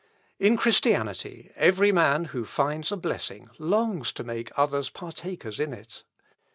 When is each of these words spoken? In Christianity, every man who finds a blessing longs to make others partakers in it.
In 0.39 0.57
Christianity, 0.57 1.51
every 1.55 1.91
man 1.91 2.23
who 2.33 2.43
finds 2.43 2.91
a 2.91 2.97
blessing 2.97 3.51
longs 3.59 4.11
to 4.13 4.23
make 4.23 4.49
others 4.57 4.89
partakers 4.89 5.59
in 5.59 5.73
it. 5.73 6.03